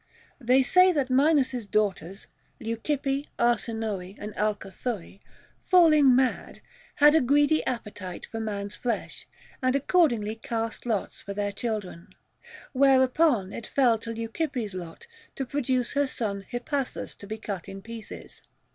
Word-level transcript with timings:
They 0.39 0.63
say 0.63 0.91
that 0.93 1.11
Minos's 1.11 1.67
daughters— 1.67 2.25
Leu 2.59 2.75
cippe, 2.83 3.25
Arsinoe, 3.37 4.15
and 4.17 4.33
Alcathoe— 4.35 5.19
falling 5.71 6.15
mad, 6.15 6.59
had 6.95 7.13
a 7.13 7.21
greedy 7.21 7.63
appetite 7.67 8.25
for 8.25 8.39
man's 8.39 8.73
flesh, 8.75 9.27
and 9.61 9.75
accordingly 9.75 10.33
cast 10.37 10.87
lots 10.87 11.21
for 11.21 11.35
their 11.35 11.51
children. 11.51 12.15
Whereupon 12.73 13.53
it 13.53 13.67
fell 13.67 13.99
to 13.99 14.11
Leucippe's 14.11 14.73
lot 14.73 15.05
to 15.35 15.45
produce 15.45 15.93
her 15.93 16.07
son 16.07 16.47
Hippasus 16.51 17.15
to 17.19 17.27
be 17.27 17.37
cut 17.37 17.69
in 17.69 17.83
pieces. 17.83 18.41